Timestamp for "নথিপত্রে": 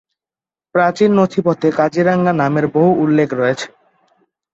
1.13-1.69